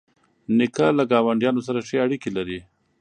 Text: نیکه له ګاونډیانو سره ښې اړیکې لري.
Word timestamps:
نیکه 0.57 0.87
له 0.97 1.03
ګاونډیانو 1.11 1.61
سره 1.67 1.79
ښې 1.87 1.97
اړیکې 2.05 2.29
لري. 2.37 2.59